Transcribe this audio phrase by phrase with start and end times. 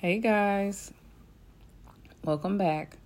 [0.00, 0.92] Hey guys,
[2.22, 2.98] welcome back.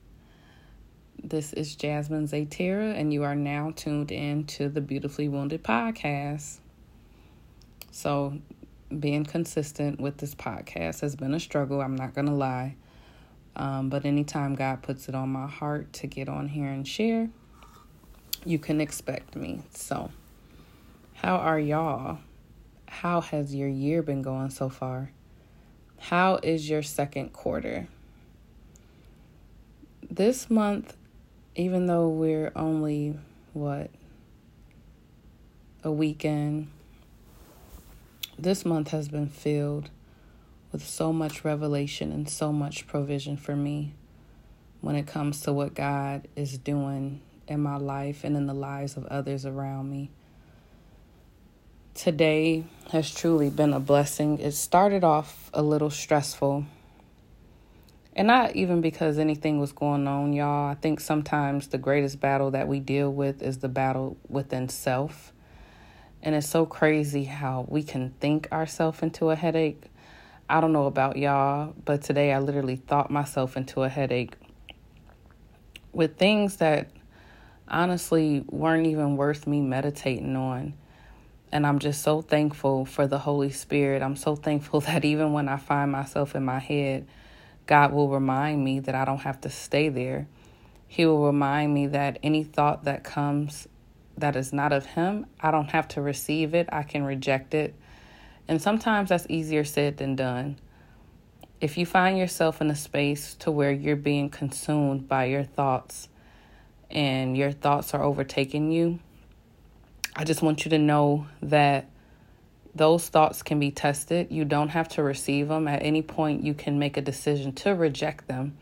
[1.25, 6.58] This is Jasmine Zaytira, and you are now tuned in to the Beautifully Wounded podcast.
[7.91, 8.34] So,
[9.00, 12.77] being consistent with this podcast has been a struggle, I'm not going to lie.
[13.57, 17.31] Um, but anytime God puts it on my heart to get on here and share,
[18.45, 19.63] you can expect me.
[19.73, 20.11] So,
[21.15, 22.19] how are y'all?
[22.87, 25.11] How has your year been going so far?
[26.03, 27.86] How is your second quarter?
[30.11, 30.96] This month,
[31.54, 33.16] even though we're only,
[33.52, 33.88] what,
[35.84, 36.70] a weekend,
[38.36, 39.91] this month has been filled
[40.72, 43.94] with so much revelation and so much provision for me
[44.80, 48.96] when it comes to what God is doing in my life and in the lives
[48.96, 50.10] of others around me
[51.95, 54.38] today has truly been a blessing.
[54.38, 56.64] It started off a little stressful.
[58.14, 60.70] And not even because anything was going on, y'all.
[60.70, 65.33] I think sometimes the greatest battle that we deal with is the battle within self.
[66.22, 69.84] And it's so crazy how we can think ourselves into a headache.
[70.48, 74.34] I don't know about y'all, but today I literally thought myself into a headache
[75.92, 76.91] with things that
[77.69, 80.75] honestly weren't even worth me meditating on.
[81.53, 84.03] And I'm just so thankful for the Holy Spirit.
[84.03, 87.06] I'm so thankful that even when I find myself in my head,
[87.67, 90.27] God will remind me that I don't have to stay there.
[90.89, 93.69] He will remind me that any thought that comes
[94.17, 96.69] that is not of Him, I don't have to receive it.
[96.72, 97.75] I can reject it.
[98.48, 100.59] And sometimes that's easier said than done.
[101.61, 106.09] If you find yourself in a space to where you're being consumed by your thoughts
[106.91, 108.98] and your thoughts are overtaking you,
[110.14, 111.88] I just want you to know that
[112.74, 114.28] those thoughts can be tested.
[114.30, 115.69] You don't have to receive them.
[115.69, 118.56] At any point, you can make a decision to reject them.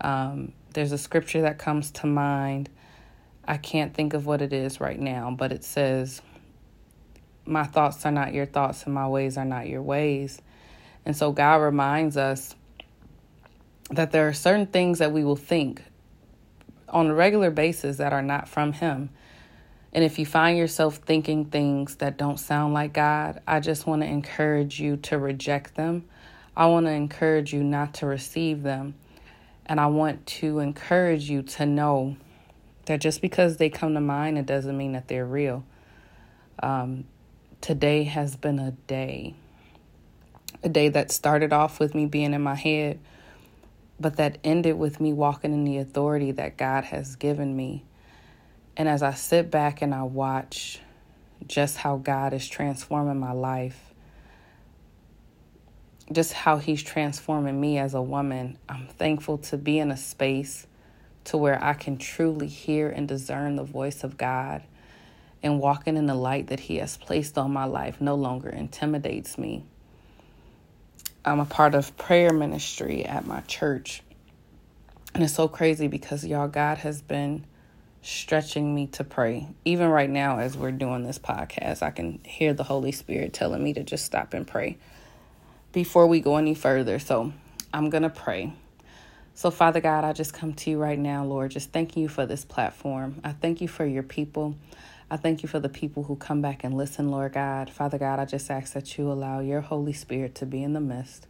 [0.00, 2.68] Um, there's a scripture that comes to mind.
[3.46, 6.20] I can't think of what it is right now, but it says,
[7.44, 10.40] My thoughts are not your thoughts, and my ways are not your ways.
[11.04, 12.56] And so God reminds us
[13.90, 15.82] that there are certain things that we will think
[16.88, 19.10] on a regular basis that are not from Him.
[19.96, 24.02] And if you find yourself thinking things that don't sound like God, I just want
[24.02, 26.04] to encourage you to reject them.
[26.54, 28.94] I want to encourage you not to receive them.
[29.64, 32.18] And I want to encourage you to know
[32.84, 35.64] that just because they come to mind, it doesn't mean that they're real.
[36.62, 37.04] Um,
[37.62, 39.34] today has been a day,
[40.62, 42.98] a day that started off with me being in my head,
[43.98, 47.82] but that ended with me walking in the authority that God has given me
[48.76, 50.80] and as I sit back and I watch
[51.46, 53.94] just how God is transforming my life,
[56.12, 60.66] just how He's transforming me as a woman, I'm thankful to be in a space
[61.24, 64.62] to where I can truly hear and discern the voice of God.
[65.42, 69.38] And walking in the light that He has placed on my life no longer intimidates
[69.38, 69.64] me.
[71.24, 74.02] I'm a part of prayer ministry at my church.
[75.14, 77.44] And it's so crazy because y'all, God has been
[78.06, 79.48] stretching me to pray.
[79.64, 83.62] Even right now, as we're doing this podcast, I can hear the Holy Spirit telling
[83.62, 84.78] me to just stop and pray
[85.72, 86.98] before we go any further.
[86.98, 87.32] So
[87.74, 88.52] I'm going to pray.
[89.34, 92.24] So, Father God, I just come to you right now, Lord, just thanking you for
[92.24, 93.20] this platform.
[93.22, 94.56] I thank you for your people.
[95.10, 97.68] I thank you for the people who come back and listen, Lord God.
[97.68, 100.80] Father God, I just ask that you allow your Holy Spirit to be in the
[100.80, 101.26] midst.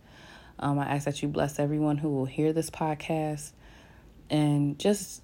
[0.59, 3.53] Um, I ask that you bless everyone who will hear this podcast
[4.31, 5.23] and just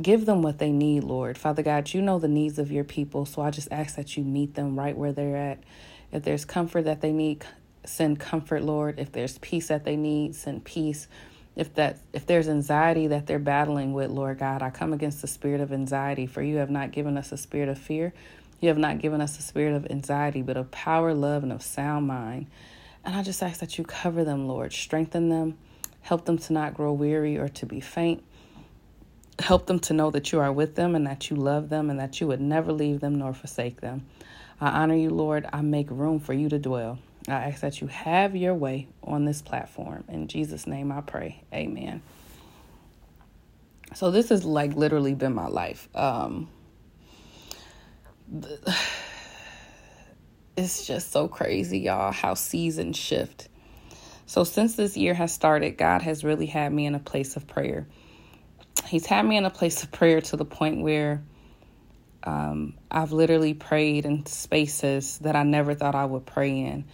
[0.00, 1.36] Give them what they need, Lord.
[1.36, 4.22] Father God, you know the needs of your people, so I just ask that you
[4.22, 5.58] meet them right where they're at.
[6.12, 7.44] If there's comfort that they need,
[7.84, 9.00] send comfort, Lord.
[9.00, 11.08] If there's peace that they need, send peace.
[11.56, 15.26] If that if there's anxiety that they're battling with, Lord God, I come against the
[15.26, 18.12] spirit of anxiety, for you have not given us a spirit of fear.
[18.60, 21.62] You have not given us a spirit of anxiety, but of power, love, and of
[21.62, 22.46] sound mind.
[23.04, 24.72] And I just ask that you cover them, Lord.
[24.72, 25.58] Strengthen them.
[26.02, 28.22] Help them to not grow weary or to be faint.
[29.38, 32.00] Help them to know that you are with them and that you love them and
[32.00, 34.06] that you would never leave them nor forsake them.
[34.60, 35.46] I honor you, Lord.
[35.52, 36.98] I make room for you to dwell.
[37.28, 40.04] I ask that you have your way on this platform.
[40.08, 41.42] In Jesus' name I pray.
[41.52, 42.02] Amen.
[43.94, 45.88] So this has like literally been my life.
[45.94, 46.48] Um
[50.56, 53.48] it's just so crazy, y'all, how seasons shift.
[54.26, 57.46] So since this year has started, God has really had me in a place of
[57.46, 57.86] prayer
[58.88, 61.22] he's had me in a place of prayer to the point where
[62.24, 66.84] um, I've literally prayed in spaces that I never thought I would pray in.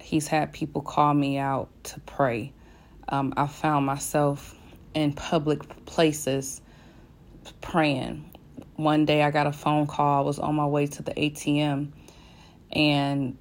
[0.00, 2.52] He's had people call me out to pray.
[3.08, 4.54] um, I found myself
[4.94, 6.60] in public places
[7.60, 8.30] praying.
[8.76, 10.22] One day I got a phone call.
[10.22, 11.92] I was on my way to the ATM,
[12.72, 13.38] and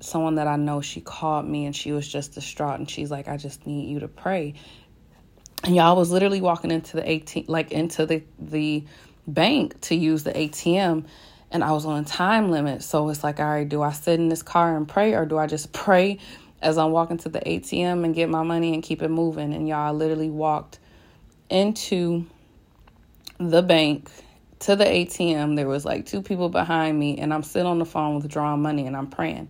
[0.00, 2.78] someone that I know, she called me and she was just distraught.
[2.78, 4.54] And she's like, I just need you to pray.
[5.64, 8.84] And y'all was literally walking into the ATM, like into the, the
[9.26, 11.06] bank to use the ATM.
[11.50, 12.82] And I was on a time limit.
[12.82, 15.38] So it's like, all right, do I sit in this car and pray or do
[15.38, 16.18] I just pray
[16.62, 19.52] as I'm walking to the ATM and get my money and keep it moving.
[19.52, 20.78] And y'all literally walked
[21.50, 22.26] into
[23.38, 24.10] the bank
[24.60, 25.56] to the ATM.
[25.56, 28.86] There was like two people behind me, and I'm sitting on the phone withdrawing money
[28.86, 29.48] and I'm praying.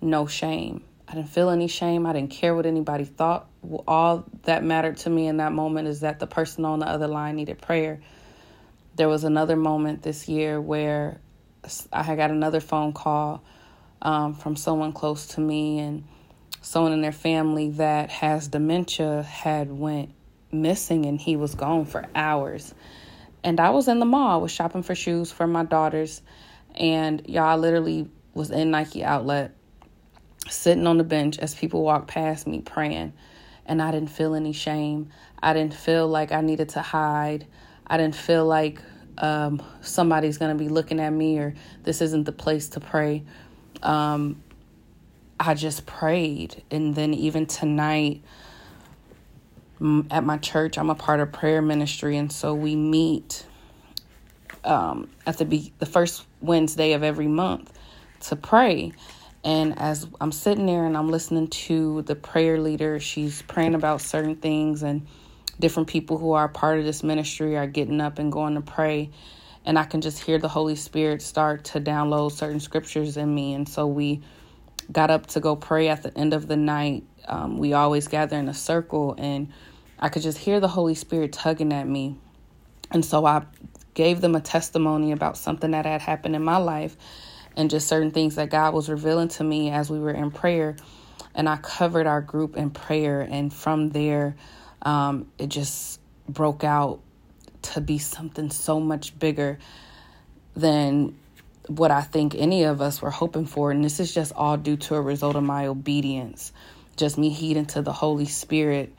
[0.00, 0.84] No shame.
[1.08, 2.06] I didn't feel any shame.
[2.06, 3.48] I didn't care what anybody thought.
[3.86, 7.06] All that mattered to me in that moment is that the person on the other
[7.06, 8.00] line needed prayer.
[8.96, 11.20] There was another moment this year where
[11.92, 13.42] I got another phone call
[14.02, 16.04] um, from someone close to me, and
[16.60, 20.12] someone in their family that has dementia had went
[20.52, 22.74] missing and he was gone for hours.
[23.44, 26.22] And I was in the mall, I was shopping for shoes for my daughters,
[26.74, 29.55] and y'all literally was in Nike outlet
[30.48, 33.12] sitting on the bench as people walked past me praying.
[33.66, 35.10] And I didn't feel any shame.
[35.42, 37.46] I didn't feel like I needed to hide.
[37.86, 38.80] I didn't feel like
[39.18, 43.24] um, somebody's going to be looking at me or this isn't the place to pray.
[43.82, 44.42] Um,
[45.38, 46.62] I just prayed.
[46.70, 48.22] And then even tonight
[50.10, 52.16] at my church, I'm a part of prayer ministry.
[52.16, 53.44] And so we meet
[54.64, 57.72] um, at the, be- the first Wednesday of every month
[58.20, 58.92] to pray.
[59.46, 64.00] And as I'm sitting there and I'm listening to the prayer leader, she's praying about
[64.00, 65.06] certain things, and
[65.60, 69.12] different people who are part of this ministry are getting up and going to pray.
[69.64, 73.54] And I can just hear the Holy Spirit start to download certain scriptures in me.
[73.54, 74.20] And so we
[74.90, 77.04] got up to go pray at the end of the night.
[77.28, 79.52] Um, we always gather in a circle, and
[80.00, 82.16] I could just hear the Holy Spirit tugging at me.
[82.90, 83.44] And so I
[83.94, 86.96] gave them a testimony about something that had happened in my life
[87.56, 90.76] and just certain things that God was revealing to me as we were in prayer.
[91.34, 93.20] And I covered our group in prayer.
[93.20, 94.36] And from there,
[94.82, 97.00] um, it just broke out
[97.62, 99.58] to be something so much bigger
[100.54, 101.16] than
[101.66, 103.70] what I think any of us were hoping for.
[103.70, 106.52] And this is just all due to a result of my obedience,
[106.96, 108.92] just me heeding to the Holy Spirit.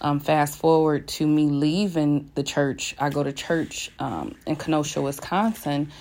[0.00, 2.96] Um, fast forward to me leaving the church.
[2.98, 5.92] I go to church um, in Kenosha, Wisconsin,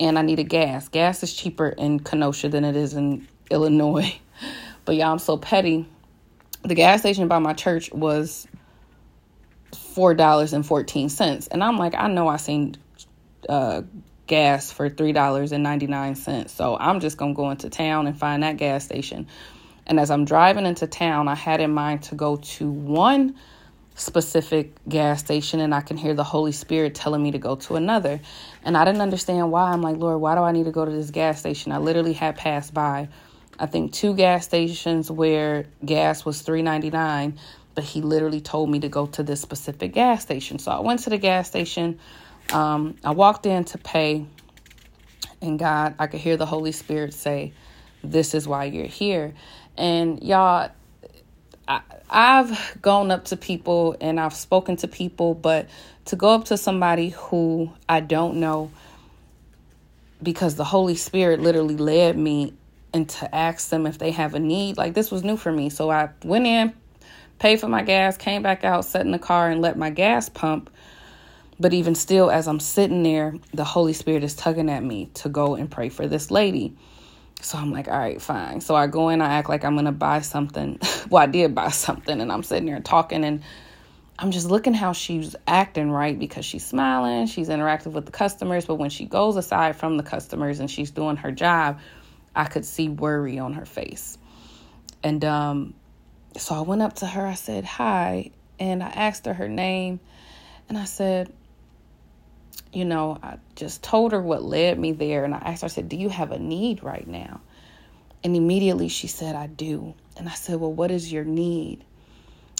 [0.00, 0.88] and I needed gas.
[0.88, 4.18] Gas is cheaper in Kenosha than it is in Illinois.
[4.86, 5.86] But yeah, I'm so petty.
[6.64, 8.48] The gas station by my church was
[9.76, 12.76] four dollars and fourteen cents, and I'm like, I know I seen
[13.48, 13.82] uh,
[14.30, 16.48] gas for $3.99.
[16.48, 19.26] So I'm just to go into town and find that gas station.
[19.86, 23.34] And as I'm driving into town, I had in mind to go to one
[24.00, 27.76] specific gas station and I can hear the Holy Spirit telling me to go to
[27.76, 28.20] another.
[28.64, 29.70] And I didn't understand why.
[29.70, 31.72] I'm like, Lord, why do I need to go to this gas station?
[31.72, 33.08] I literally had passed by
[33.60, 37.36] I think two gas stations where gas was 3.99,
[37.74, 40.58] but he literally told me to go to this specific gas station.
[40.58, 42.00] So I went to the gas station.
[42.54, 44.24] Um, I walked in to pay,
[45.42, 47.52] and God, I could hear the Holy Spirit say,
[48.02, 49.34] This is why you're here.
[49.76, 50.70] And y'all,
[51.68, 55.68] I, I've gone up to people and I've spoken to people, but
[56.06, 58.70] to go up to somebody who I don't know
[60.22, 62.52] because the Holy Spirit literally led me
[62.92, 65.70] and to ask them if they have a need, like this was new for me.
[65.70, 66.74] So I went in,
[67.38, 70.28] paid for my gas, came back out, sat in the car, and let my gas
[70.28, 70.68] pump
[71.60, 75.28] but even still, as I'm sitting there, the Holy Spirit is tugging at me to
[75.28, 76.74] go and pray for this lady.
[77.42, 78.60] So I'm like, all right, fine.
[78.60, 80.78] So I go in, I act like I'm to buy something.
[81.10, 83.42] well, I did buy something, and I'm sitting there talking, and
[84.18, 86.18] I'm just looking how she's acting, right?
[86.18, 90.02] Because she's smiling, she's interactive with the customers, but when she goes aside from the
[90.02, 91.80] customers and she's doing her job,
[92.36, 94.18] I could see worry on her face.
[95.02, 95.74] And um,
[96.36, 100.00] so I went up to her, I said, hi, and I asked her her name,
[100.68, 101.32] and I said,
[102.72, 105.24] you know, I just told her what led me there.
[105.24, 107.40] And I asked her, I said, Do you have a need right now?
[108.22, 109.94] And immediately she said, I do.
[110.16, 111.84] And I said, Well, what is your need?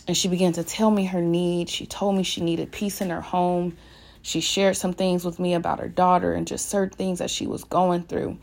[0.09, 1.69] And she began to tell me her need.
[1.69, 3.77] She told me she needed peace in her home.
[4.23, 7.47] She shared some things with me about her daughter and just certain things that she
[7.47, 8.39] was going through.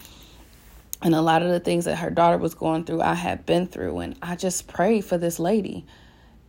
[1.01, 3.67] And a lot of the things that her daughter was going through, I had been
[3.67, 3.99] through.
[3.99, 5.85] And I just prayed for this lady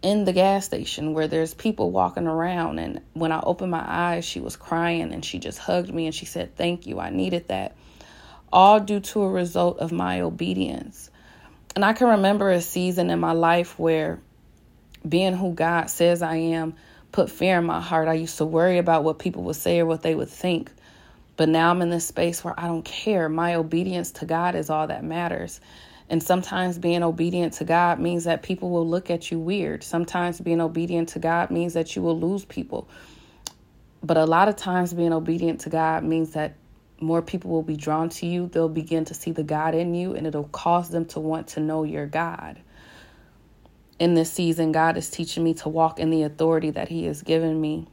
[0.02, 2.78] in the gas station where there's people walking around.
[2.78, 6.14] And when I opened my eyes, she was crying and she just hugged me and
[6.14, 7.00] she said, Thank you.
[7.00, 7.76] I needed that.
[8.52, 11.10] All due to a result of my obedience.
[11.74, 14.20] And I can remember a season in my life where
[15.06, 16.74] being who God says I am
[17.12, 18.08] put fear in my heart.
[18.08, 20.70] I used to worry about what people would say or what they would think.
[21.36, 23.28] But now I'm in this space where I don't care.
[23.28, 25.60] My obedience to God is all that matters.
[26.10, 29.84] And sometimes being obedient to God means that people will look at you weird.
[29.84, 32.88] Sometimes being obedient to God means that you will lose people.
[34.02, 36.54] But a lot of times being obedient to God means that
[37.00, 38.48] more people will be drawn to you.
[38.48, 41.60] They'll begin to see the God in you, and it'll cause them to want to
[41.60, 42.58] know your God.
[43.98, 47.22] In this season, God is teaching me to walk in the authority that He has
[47.22, 47.86] given me.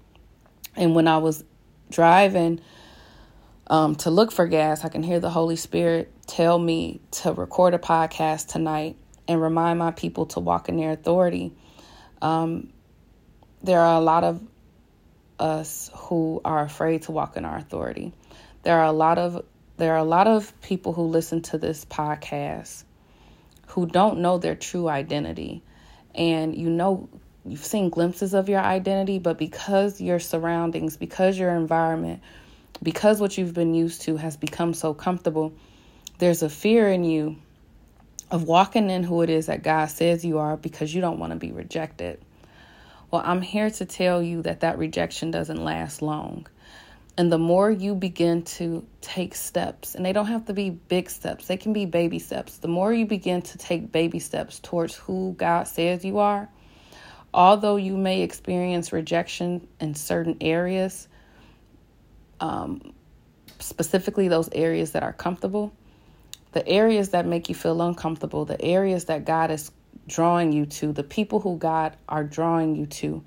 [0.75, 1.43] And when I was
[1.89, 2.61] driving
[3.67, 7.73] um, to look for gas, I can hear the Holy Spirit tell me to record
[7.73, 11.53] a podcast tonight and remind my people to walk in their authority.
[12.21, 12.71] Um,
[13.63, 14.41] there are a lot of
[15.39, 18.13] us who are afraid to walk in our authority.
[18.63, 19.43] There are a lot of
[19.77, 22.85] there are a lot of people who listen to this podcast
[23.67, 25.61] who don't know their true identity.
[26.13, 27.09] And you know
[27.45, 32.21] you've seen glimpses of your identity, but because your surroundings, because your environment,
[32.81, 35.53] because what you've been used to has become so comfortable,
[36.17, 37.37] there's a fear in you
[38.31, 41.31] of walking in who it is that God says you are because you don't want
[41.31, 42.19] to be rejected.
[43.11, 46.47] Well, I'm here to tell you that that rejection doesn't last long.
[47.17, 51.09] And the more you begin to take steps, and they don't have to be big
[51.09, 52.57] steps, they can be baby steps.
[52.57, 56.49] The more you begin to take baby steps towards who God says you are,
[57.33, 61.07] although you may experience rejection in certain areas,
[62.41, 62.93] um,
[63.59, 65.71] specifically those areas that are comfortable,
[66.55, 69.71] the areas that make you feel uncomfortable, the areas that God is
[70.07, 73.21] drawing you to, the people who God are drawing you to,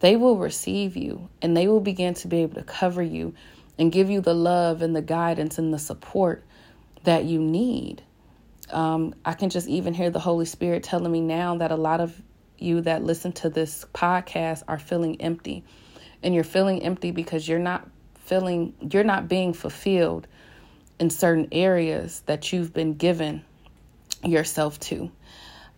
[0.00, 3.32] they will receive you and they will begin to be able to cover you
[3.78, 6.44] and give you the love and the guidance and the support
[7.04, 8.02] that you need.
[8.68, 12.02] Um, I can just even hear the Holy Spirit telling me now that a lot
[12.02, 12.20] of
[12.58, 15.64] you that listen to this podcast are feeling empty.
[16.22, 20.26] And you're feeling empty because you're not feeling, you're not being fulfilled
[20.98, 23.44] in certain areas that you've been given
[24.24, 25.10] yourself to.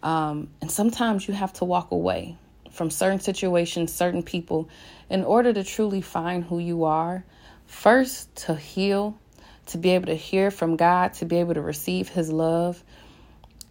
[0.03, 2.37] Um, and sometimes you have to walk away
[2.71, 4.69] from certain situations, certain people,
[5.11, 7.25] in order to truly find who you are.
[7.67, 9.19] First, to heal,
[9.67, 12.83] to be able to hear from God, to be able to receive His love,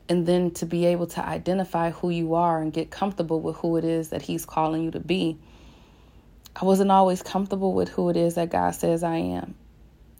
[0.07, 3.77] and then to be able to identify who you are and get comfortable with who
[3.77, 5.37] it is that He's calling you to be.
[6.55, 9.55] I wasn't always comfortable with who it is that God says I am.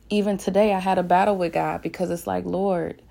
[0.10, 3.02] Even today, I had a battle with God because it's like, Lord,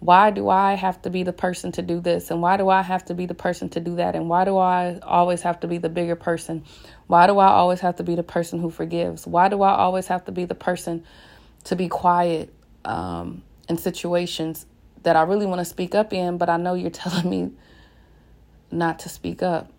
[0.00, 2.30] why do I have to be the person to do this?
[2.30, 4.16] And why do I have to be the person to do that?
[4.16, 6.64] And why do I always have to be the bigger person?
[7.06, 9.26] Why do I always have to be the person who forgives?
[9.26, 11.04] Why do I always have to be the person
[11.64, 12.52] to be quiet
[12.86, 14.64] um, in situations
[15.02, 17.52] that I really want to speak up in, but I know you're telling me
[18.70, 19.70] not to speak up?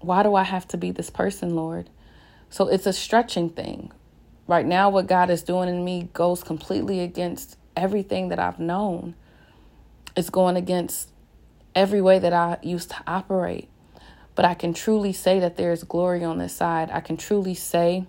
[0.00, 1.90] Why do I have to be this person, Lord?
[2.48, 3.92] So it's a stretching thing.
[4.50, 9.14] Right now, what God is doing in me goes completely against everything that I've known.
[10.16, 11.10] It's going against
[11.72, 13.68] every way that I used to operate.
[14.34, 16.90] But I can truly say that there is glory on this side.
[16.90, 18.06] I can truly say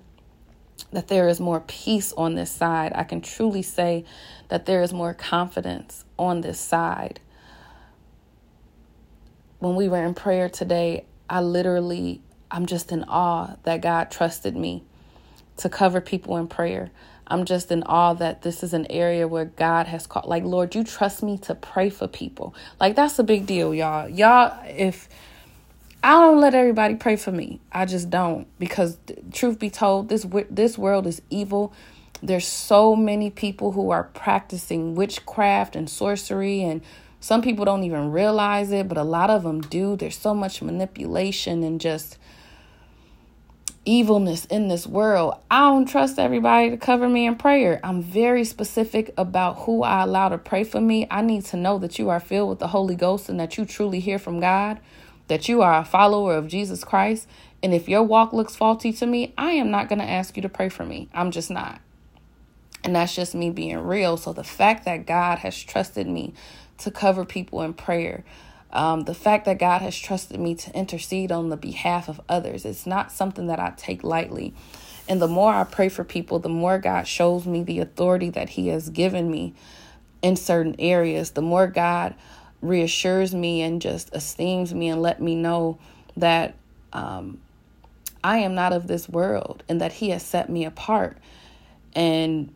[0.91, 2.91] that there is more peace on this side.
[2.95, 4.03] I can truly say
[4.47, 7.19] that there is more confidence on this side.
[9.59, 14.55] When we were in prayer today, I literally, I'm just in awe that God trusted
[14.55, 14.85] me
[15.61, 16.91] to cover people in prayer.
[17.27, 20.75] I'm just in awe that this is an area where God has called, like, Lord,
[20.75, 22.53] you trust me to pray for people.
[22.79, 24.09] Like, that's a big deal, y'all.
[24.09, 25.07] Y'all, if
[26.03, 28.47] I don't let everybody pray for me, I just don't.
[28.59, 28.97] Because,
[29.31, 31.73] truth be told, this, this world is evil.
[32.21, 36.81] There's so many people who are practicing witchcraft and sorcery and
[37.21, 39.95] some people don't even realize it, but a lot of them do.
[39.95, 42.17] There's so much manipulation and just
[43.85, 45.35] evilness in this world.
[45.49, 47.79] I don't trust everybody to cover me in prayer.
[47.83, 51.07] I'm very specific about who I allow to pray for me.
[51.09, 53.65] I need to know that you are filled with the Holy Ghost and that you
[53.65, 54.79] truly hear from God,
[55.27, 57.27] that you are a follower of Jesus Christ.
[57.63, 60.41] And if your walk looks faulty to me, I am not going to ask you
[60.43, 61.09] to pray for me.
[61.13, 61.81] I'm just not.
[62.83, 64.17] And that's just me being real.
[64.17, 66.33] So the fact that God has trusted me
[66.79, 68.23] to cover people in prayer.
[68.73, 72.65] Um, the fact that God has trusted me to intercede on the behalf of others,
[72.65, 74.53] it's not something that I take lightly.
[75.09, 78.49] And the more I pray for people, the more God shows me the authority that
[78.49, 79.53] He has given me
[80.21, 82.15] in certain areas, the more God
[82.61, 85.79] reassures me and just esteems me and let me know
[86.15, 86.55] that
[86.93, 87.41] um,
[88.23, 91.17] I am not of this world and that He has set me apart.
[91.93, 92.53] And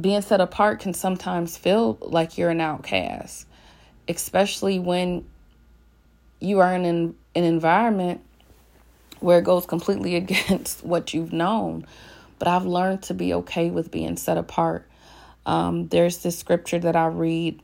[0.00, 3.46] being set apart can sometimes feel like you're an outcast,
[4.08, 5.24] especially when
[6.40, 8.20] you are in an an environment
[9.20, 11.86] where it goes completely against what you've known.
[12.38, 14.86] But I've learned to be okay with being set apart.
[15.46, 17.62] Um, there's this scripture that I read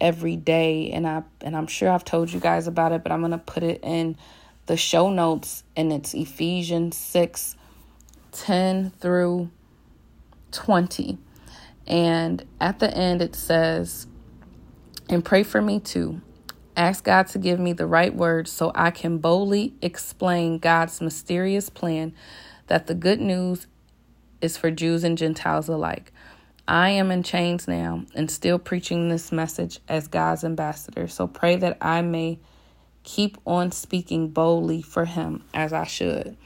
[0.00, 3.20] every day, and I and I'm sure I've told you guys about it, but I'm
[3.20, 4.16] gonna put it in
[4.66, 7.56] the show notes, and it's Ephesians 6,
[8.32, 9.50] 10 through
[10.52, 11.18] 20.
[11.86, 14.06] And at the end, it says,
[15.08, 16.20] and pray for me too.
[16.76, 21.68] Ask God to give me the right words so I can boldly explain God's mysterious
[21.68, 22.14] plan
[22.68, 23.66] that the good news
[24.40, 26.12] is for Jews and Gentiles alike.
[26.68, 31.08] I am in chains now and still preaching this message as God's ambassador.
[31.08, 32.38] So pray that I may
[33.02, 36.36] keep on speaking boldly for Him as I should.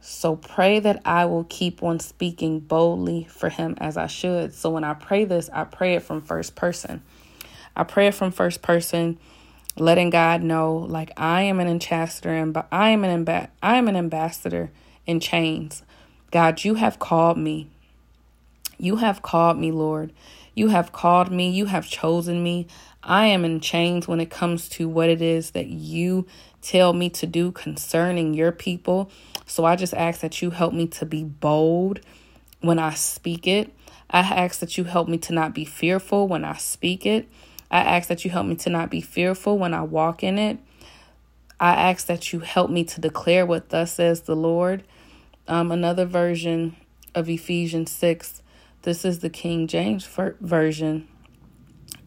[0.00, 4.52] So pray that I will keep on speaking boldly for Him as I should.
[4.54, 7.02] So when I pray this, I pray it from first person.
[7.76, 9.18] I pray from first person,
[9.76, 13.76] letting God know, like I am an ambassador and but I am an amb- I
[13.76, 14.70] am an ambassador
[15.06, 15.82] in chains.
[16.30, 17.68] God, you have called me.
[18.78, 20.12] You have called me, Lord.
[20.54, 21.50] You have called me.
[21.50, 22.66] You have chosen me.
[23.02, 26.26] I am in chains when it comes to what it is that you
[26.60, 29.10] tell me to do concerning your people.
[29.46, 32.00] So I just ask that you help me to be bold
[32.60, 33.72] when I speak it.
[34.10, 37.28] I ask that you help me to not be fearful when I speak it.
[37.72, 40.58] I ask that you help me to not be fearful when I walk in it.
[41.58, 44.84] I ask that you help me to declare what thus says the Lord.
[45.48, 46.76] Um, another version
[47.14, 48.42] of Ephesians 6.
[48.82, 50.06] This is the King James
[50.40, 51.08] version.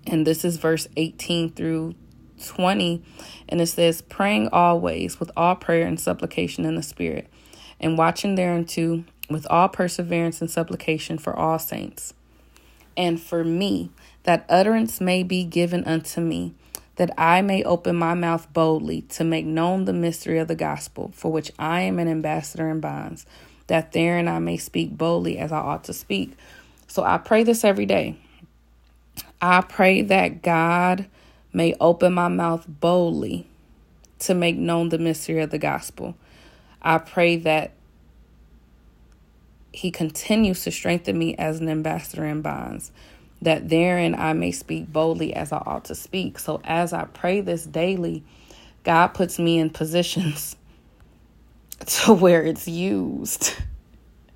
[0.06, 1.96] And this is verse 18 through
[2.46, 3.02] 20.
[3.50, 7.28] And it says, Praying always with all prayer and supplication in the Spirit,
[7.80, 12.14] and watching thereunto with all perseverance and supplication for all saints.
[12.96, 13.90] And for me,
[14.25, 16.53] that utterance may be given unto me,
[16.96, 21.12] that I may open my mouth boldly to make known the mystery of the gospel,
[21.13, 23.25] for which I am an ambassador in bonds,
[23.68, 26.35] that therein I may speak boldly as I ought to speak.
[26.88, 28.18] So I pray this every day.
[29.42, 31.07] I pray that God
[31.53, 33.48] may open my mouth boldly
[34.20, 36.16] to make known the mystery of the gospel.
[36.81, 37.74] I pray that
[39.72, 42.92] He continues to strengthen me as an ambassador in bonds
[43.46, 46.38] that therein I may speak boldly as I ought to speak.
[46.38, 48.24] So as I pray this daily,
[48.84, 50.55] God puts me in positions
[51.86, 53.55] to where it's used.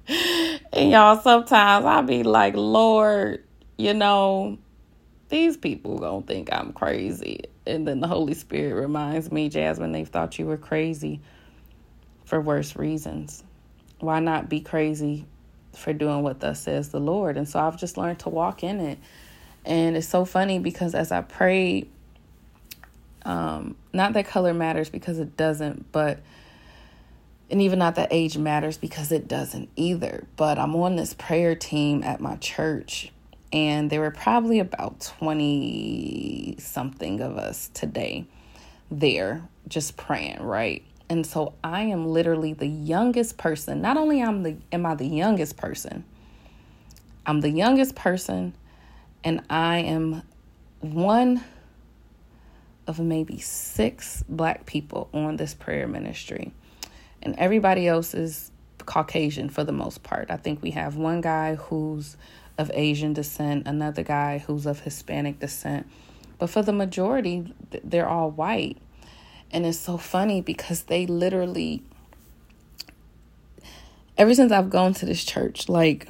[0.08, 3.43] and y'all, sometimes I'll be like, Lord,
[3.78, 4.58] you know,
[5.30, 7.41] these people gonna think I'm crazy.
[7.67, 11.22] And then the Holy Spirit reminds me, Jasmine, they thought you were crazy
[12.26, 13.43] for worse reasons.
[14.00, 15.26] Why not be crazy
[15.80, 17.38] for doing what thus says the Lord.
[17.38, 19.00] And so I've just learned to walk in it.
[19.65, 21.88] And it's so funny because as I pray,
[23.24, 26.20] um, not that color matters because it doesn't, but
[27.52, 30.26] and even not that age matters because it doesn't either.
[30.36, 33.12] But I'm on this prayer team at my church,
[33.52, 38.26] and there were probably about 20 something of us today
[38.92, 40.84] there just praying, right?
[41.10, 43.82] And so I am literally the youngest person.
[43.82, 46.06] Not only am the am I the youngest person,
[47.26, 48.54] I'm the youngest person
[49.24, 50.24] and I am
[50.82, 51.43] one
[52.88, 56.54] of maybe six black people on this prayer ministry.
[57.22, 58.52] And everybody else is
[58.86, 60.32] Caucasian for the most part.
[60.32, 62.17] I think we have one guy who's
[62.58, 65.88] of Asian descent, another guy who's of Hispanic descent.
[66.39, 68.78] But for the majority, they're all white.
[69.52, 71.84] And it's so funny because they literally,
[74.18, 76.08] ever since I've gone to this church, like,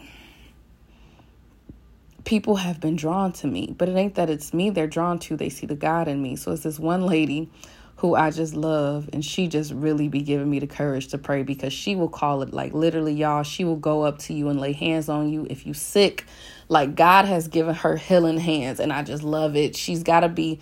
[2.25, 3.73] people have been drawn to me.
[3.77, 6.35] But it ain't that it's me they're drawn to, they see the God in me.
[6.35, 7.49] So it's this one lady
[7.99, 11.43] who I just love, and she just really be giving me the courage to pray
[11.43, 13.43] because she will call it like literally, y'all.
[13.43, 16.25] She will go up to you and lay hands on you if you sick.
[16.69, 19.75] Like God has given her healing hands, and I just love it.
[19.75, 20.61] She's got to be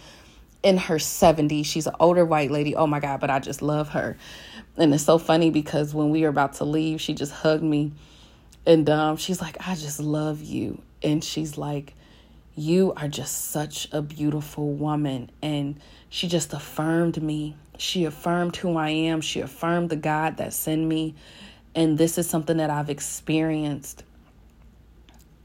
[0.64, 1.66] in her 70s.
[1.66, 2.76] She's an older white lady.
[2.76, 4.18] Oh my God, but I just love her.
[4.78, 7.94] And it's so funny because when we were about to leave, she just hugged me
[8.68, 10.82] and um, she's like, I just love you.
[11.02, 11.96] And she's like,
[12.54, 15.32] You are just such a beautiful woman.
[15.42, 17.56] And she just affirmed me.
[17.78, 19.22] She affirmed who I am.
[19.22, 21.16] She affirmed the God that sent me.
[21.76, 24.04] And this is something that I've experienced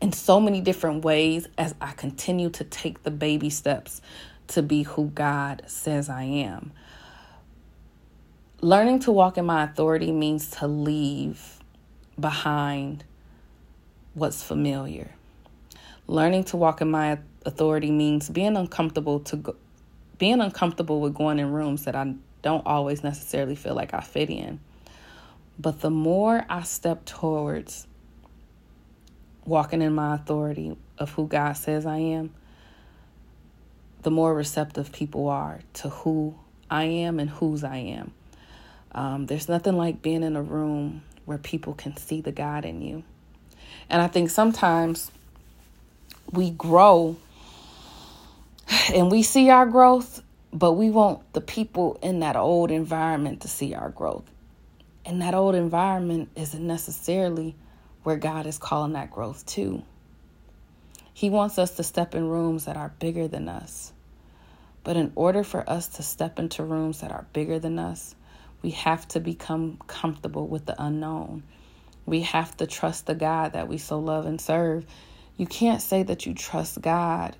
[0.00, 4.02] in so many different ways as I continue to take the baby steps
[4.52, 6.72] to be who God says I am.
[8.60, 11.58] Learning to walk in my authority means to leave
[12.18, 13.04] behind
[14.14, 15.10] what's familiar.
[16.06, 19.56] Learning to walk in my authority means being uncomfortable to go,
[20.18, 24.30] being uncomfortable with going in rooms that I don't always necessarily feel like I fit
[24.30, 24.60] in.
[25.58, 27.86] But the more I step towards
[29.44, 32.32] walking in my authority of who God says I am,
[34.02, 36.34] the more receptive people are to who
[36.70, 38.12] I am and whose I am.
[38.92, 42.82] Um, there's nothing like being in a room where people can see the God in
[42.82, 43.04] you.
[43.88, 45.10] And I think sometimes
[46.30, 47.16] we grow
[48.94, 53.48] and we see our growth, but we want the people in that old environment to
[53.48, 54.24] see our growth.
[55.04, 57.54] And that old environment isn't necessarily
[58.02, 59.82] where God is calling that growth to.
[61.14, 63.91] He wants us to step in rooms that are bigger than us.
[64.84, 68.14] But in order for us to step into rooms that are bigger than us,
[68.62, 71.42] we have to become comfortable with the unknown.
[72.06, 74.86] We have to trust the God that we so love and serve.
[75.36, 77.36] You can't say that you trust God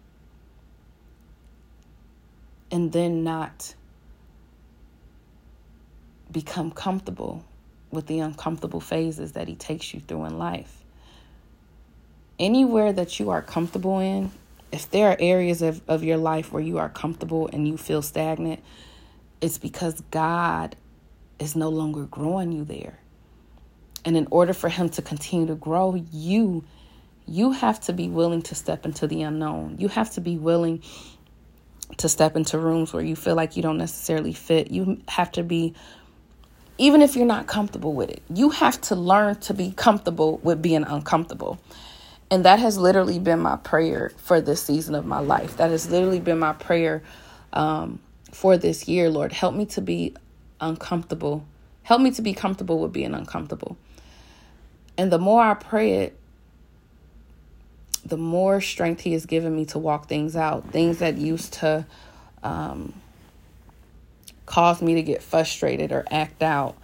[2.71, 3.75] and then not
[6.31, 7.45] become comfortable
[7.91, 10.83] with the uncomfortable phases that He takes you through in life.
[12.39, 14.31] Anywhere that you are comfortable in,
[14.73, 18.03] if there are areas of, of your life where you are comfortable and you feel
[18.03, 18.61] stagnant,
[19.41, 20.75] it's because God
[21.39, 22.99] is no longer growing you there.
[24.05, 26.65] And in order for him to continue to grow you,
[27.27, 29.77] you have to be willing to step into the unknown.
[29.79, 30.83] You have to be willing
[31.99, 34.71] to step into rooms where you feel like you don't necessarily fit.
[34.71, 35.75] You have to be,
[36.79, 40.63] even if you're not comfortable with it, you have to learn to be comfortable with
[40.63, 41.61] being uncomfortable.
[42.33, 45.59] And that has literally been my prayer for this season of my life.
[45.59, 47.03] That has literally been my prayer
[47.53, 47.99] um,
[48.31, 49.11] for this year.
[49.11, 50.17] Lord, help me to be
[50.59, 51.45] uncomfortable.
[51.83, 53.77] Help me to be comfortable with being uncomfortable.
[54.97, 56.19] And the more I pray it,
[58.03, 60.71] the more strength He has given me to walk things out.
[60.71, 61.85] Things that used to
[62.43, 62.95] um,
[64.47, 66.79] cause me to get frustrated or act out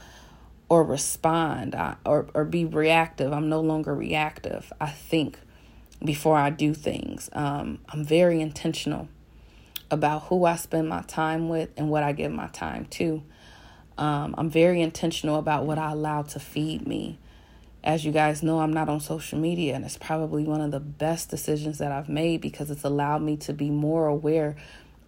[0.69, 3.33] or respond or, or be reactive.
[3.33, 4.73] I'm no longer reactive.
[4.81, 5.39] I think
[6.05, 7.29] before I do things.
[7.33, 9.09] Um, I'm very intentional
[9.91, 13.23] about who I spend my time with and what I give my time to.
[13.97, 17.19] Um, I'm very intentional about what I allow to feed me.
[17.83, 20.81] As you guys know, I'm not on social media, and it's probably one of the
[20.81, 24.57] best decisions that I've made because it's allowed me to be more aware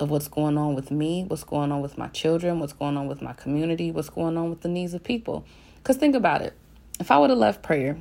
[0.00, 3.06] of what's going on with me, what's going on with my children, what's going on
[3.06, 5.44] with my community, what's going on with the needs of people.
[5.76, 6.54] Because think about it
[7.00, 7.96] if I would have left prayer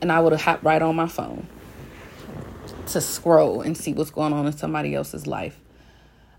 [0.00, 1.46] and I would have hopped right on my phone
[2.86, 5.60] to scroll and see what's going on in somebody else's life,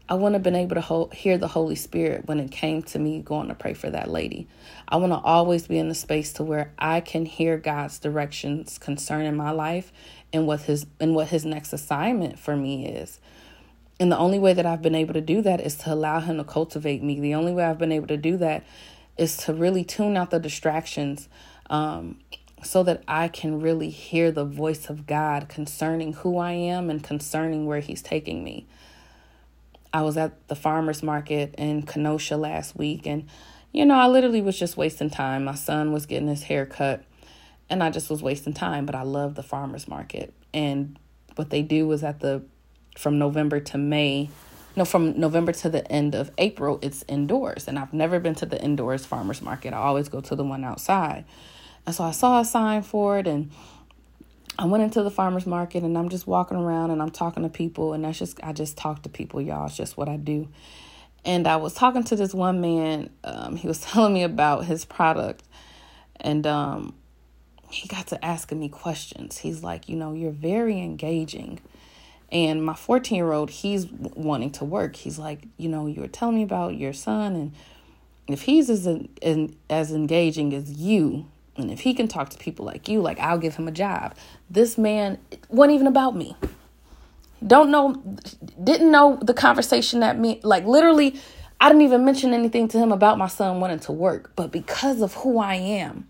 [0.10, 2.98] I wouldn't have been able to hold, hear the Holy Spirit when it came to
[2.98, 4.48] me going to pray for that lady.
[4.88, 8.80] I want to always be in the space to where I can hear God's directions
[8.80, 9.94] concerning my life
[10.34, 13.20] and what his and what his next assignment for me is.
[14.00, 16.38] And the only way that I've been able to do that is to allow him
[16.38, 17.20] to cultivate me.
[17.20, 18.64] The only way I've been able to do that
[19.18, 21.28] is to really tune out the distractions
[21.70, 22.20] um,
[22.64, 27.04] so that I can really hear the voice of God concerning who I am and
[27.04, 28.66] concerning where He's taking me.
[29.94, 33.28] I was at the farmer's market in Kenosha last week, and
[33.72, 35.44] you know, I literally was just wasting time.
[35.44, 37.04] My son was getting his hair cut,
[37.70, 40.34] and I just was wasting time, but I love the farmer's market.
[40.54, 40.98] And
[41.36, 42.44] what they do is at the
[43.00, 44.30] from November to May,
[44.76, 47.68] no, from November to the end of April, it's indoors.
[47.68, 49.74] And I've never been to the indoors farmer's market.
[49.74, 51.26] I always go to the one outside.
[51.86, 53.52] And so I saw a sign for it and
[54.58, 57.50] I went into the farmer's market and I'm just walking around and I'm talking to
[57.50, 59.66] people and that's just I just talk to people, y'all.
[59.68, 60.50] It's just what I do.
[61.24, 63.10] And I was talking to this one man.
[63.24, 65.44] Um, he was telling me about his product,
[66.18, 66.94] and um,
[67.70, 69.38] he got to asking me questions.
[69.38, 71.60] He's like, you know, you're very engaging.
[72.32, 74.96] And my 14 year old, he's wanting to work.
[74.96, 77.54] He's like, you know, you were telling me about your son, and
[78.28, 78.88] if he's as,
[79.70, 81.26] as engaging as you,
[81.58, 84.16] and if he can talk to people like you, like I'll give him a job.
[84.50, 85.18] This man
[85.50, 86.36] wasn't even about me.
[87.46, 87.96] Don't know,
[88.64, 91.20] didn't know the conversation that me, like literally,
[91.60, 94.32] I didn't even mention anything to him about my son wanting to work.
[94.36, 96.08] But because of who I am,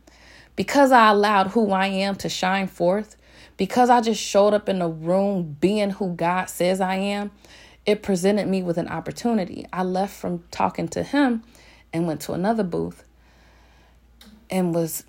[0.56, 3.16] because I allowed who I am to shine forth,
[3.60, 7.30] because I just showed up in the room being who God says I am,
[7.86, 9.68] it presented me with an opportunity.
[9.74, 11.44] I left from talking to him
[11.92, 13.04] and went to another booth
[14.50, 15.04] and was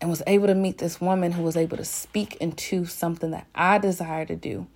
[0.00, 3.46] and was able to meet this woman who was able to speak into something that
[3.54, 4.66] I desire to do.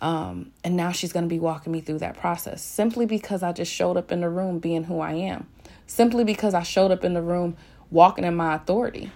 [0.00, 3.52] Um, and now she's going to be walking me through that process simply because I
[3.52, 5.46] just showed up in the room being who I am,
[5.86, 7.56] simply because I showed up in the room
[7.90, 9.12] walking in my authority,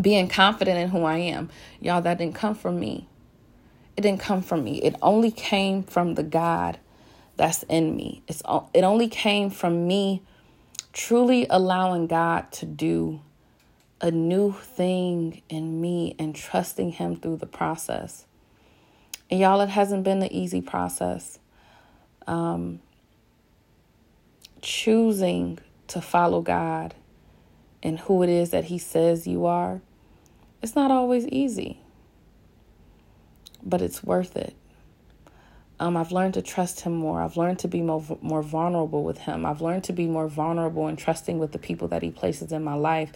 [0.00, 1.50] being confident in who I am.
[1.80, 3.08] Y'all, that didn't come from me.
[3.96, 4.82] It didn't come from me.
[4.82, 6.78] It only came from the God
[7.36, 8.22] that's in me.
[8.26, 10.22] It's it only came from me
[10.92, 13.20] truly allowing God to do
[14.00, 18.26] a new thing in me and trusting him through the process.
[19.30, 21.38] And y'all, it hasn't been an easy process.
[22.26, 22.80] Um,
[24.60, 26.94] choosing to follow God
[27.84, 29.82] and who it is that He says you are,
[30.62, 31.80] it's not always easy,
[33.62, 34.56] but it's worth it.
[35.78, 37.20] Um, I've learned to trust Him more.
[37.20, 39.44] I've learned to be more, more vulnerable with Him.
[39.44, 42.64] I've learned to be more vulnerable and trusting with the people that He places in
[42.64, 43.12] my life.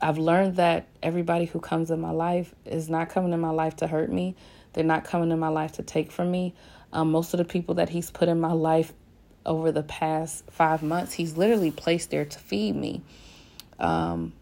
[0.00, 3.76] I've learned that everybody who comes in my life is not coming in my life
[3.76, 4.36] to hurt me.
[4.74, 6.54] They're not coming in my life to take from me.
[6.92, 8.92] Um, most of the people that He's put in my life
[9.46, 13.02] over the past five months, He's literally placed there to feed me
[13.78, 14.32] um,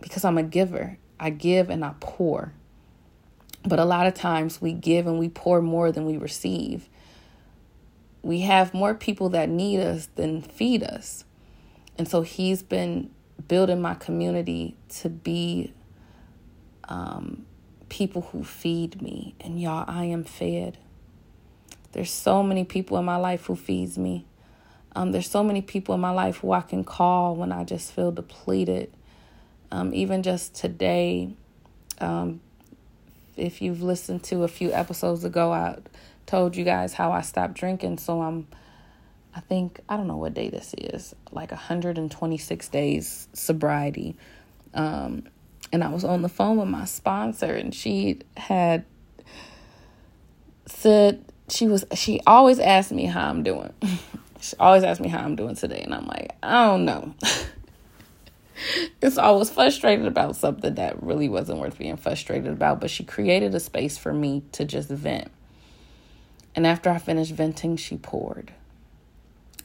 [0.00, 0.98] because I'm a giver.
[1.20, 2.52] I give and I pour.
[3.64, 6.88] But a lot of times we give and we pour more than we receive.
[8.22, 11.24] We have more people that need us than feed us.
[11.96, 13.10] And so he's been
[13.48, 15.72] building my community to be
[16.88, 17.46] um,
[17.88, 19.34] people who feed me.
[19.40, 20.78] And y'all, I am fed.
[21.92, 24.26] There's so many people in my life who feeds me.
[24.94, 27.92] Um, there's so many people in my life who I can call when I just
[27.92, 28.92] feel depleted.
[29.70, 31.30] Um, even just today,
[32.00, 32.40] um,
[33.36, 35.78] if you've listened to a few episodes ago, I
[36.26, 37.98] told you guys how I stopped drinking.
[37.98, 38.46] So I'm,
[39.34, 44.16] I think, I don't know what day this is, like 126 days sobriety.
[44.74, 45.24] Um,
[45.72, 48.84] and I was on the phone with my sponsor, and she had
[50.66, 53.72] said she was, she always asked me how I'm doing.
[54.40, 57.14] She always asks me how I'm doing today, and I'm like, I don't know.
[59.00, 63.54] it's always frustrated about something that really wasn't worth being frustrated about, but she created
[63.54, 65.30] a space for me to just vent.
[66.54, 68.52] And after I finished venting, she poured.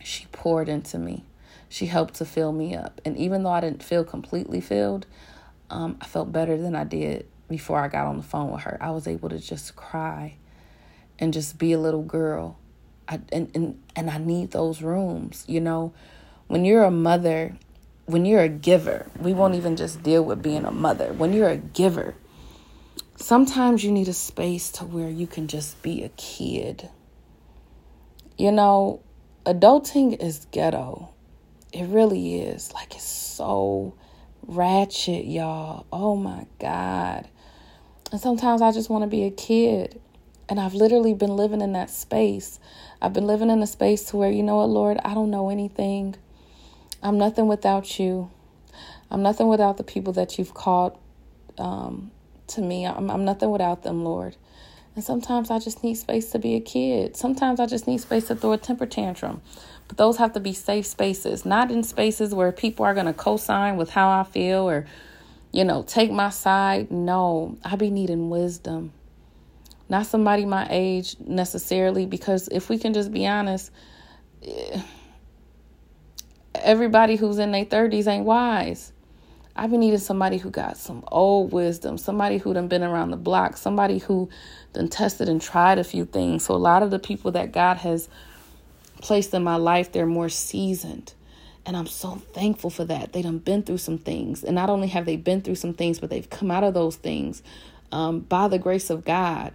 [0.03, 1.23] She poured into me.
[1.69, 3.01] She helped to fill me up.
[3.05, 5.07] And even though I didn't feel completely filled,
[5.69, 8.77] um, I felt better than I did before I got on the phone with her.
[8.79, 10.35] I was able to just cry
[11.17, 12.57] and just be a little girl
[13.07, 15.45] I, and, and, and I need those rooms.
[15.47, 15.93] You know,
[16.47, 17.55] when you're a mother,
[18.05, 21.13] when you're a giver, we won't even just deal with being a mother.
[21.13, 22.15] When you're a giver,
[23.15, 26.89] sometimes you need a space to where you can just be a kid.
[28.37, 29.01] You know,
[29.45, 31.13] adulting is ghetto.
[31.71, 32.73] It really is.
[32.73, 33.95] Like, it's so
[34.45, 35.85] ratchet, y'all.
[35.91, 37.27] Oh my God.
[38.11, 39.99] And sometimes I just want to be a kid.
[40.53, 42.59] And I've literally been living in that space.
[43.01, 45.49] I've been living in a space to where, you know what, Lord, I don't know
[45.49, 46.13] anything.
[47.01, 48.29] I'm nothing without you.
[49.09, 50.95] I'm nothing without the people that you've called
[51.57, 52.11] um,
[52.49, 52.85] to me.
[52.85, 54.35] I'm, I'm nothing without them, Lord.
[54.93, 57.17] And sometimes I just need space to be a kid.
[57.17, 59.41] Sometimes I just need space to throw a temper tantrum.
[59.87, 63.13] But those have to be safe spaces, not in spaces where people are going to
[63.13, 64.85] co sign with how I feel or,
[65.51, 66.91] you know, take my side.
[66.91, 68.93] No, I be needing wisdom
[69.93, 73.69] not somebody my age necessarily, because if we can just be honest,
[76.55, 78.91] everybody who's in their 30s ain't wise.
[79.55, 83.17] I've been needing somebody who got some old wisdom, somebody who done been around the
[83.17, 84.31] block, somebody who
[84.73, 86.43] done tested and tried a few things.
[86.43, 88.09] So a lot of the people that God has
[88.99, 91.13] placed in my life, they're more seasoned.
[91.67, 93.13] And I'm so thankful for that.
[93.13, 94.43] They done been through some things.
[94.43, 96.95] And not only have they been through some things, but they've come out of those
[96.95, 97.43] things
[97.91, 99.53] um, by the grace of God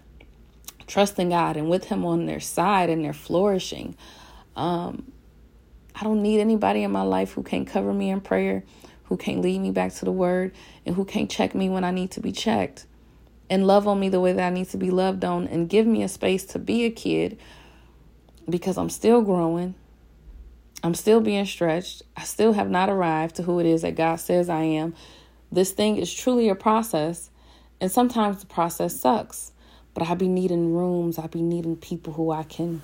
[0.88, 3.96] trusting God and with Him on their side and they're flourishing.
[4.56, 5.12] Um,
[5.94, 8.64] I don't need anybody in my life who can't cover me in prayer,
[9.04, 10.52] who can't lead me back to the Word,
[10.84, 12.86] and who can't check me when I need to be checked
[13.50, 15.86] and love on me the way that I need to be loved on and give
[15.86, 17.38] me a space to be a kid
[18.48, 19.74] because I'm still growing.
[20.82, 22.02] I'm still being stretched.
[22.16, 24.94] I still have not arrived to who it is that God says I am.
[25.50, 27.30] This thing is truly a process,
[27.80, 29.52] and sometimes the process sucks.
[29.98, 32.82] But I be needing rooms, I be needing people who I can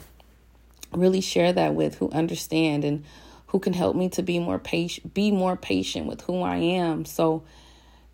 [0.91, 3.05] really share that with, who understand and
[3.47, 7.05] who can help me to be more patient, be more patient with who I am.
[7.05, 7.45] So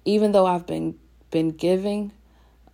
[0.04, 0.98] even though I've been
[1.30, 2.12] been giving,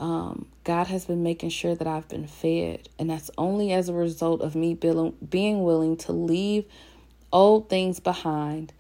[0.01, 3.95] um, God has been making sure that I've been fed, and that's only as a
[3.95, 6.65] result of me being willing to leave
[7.33, 8.73] old things behind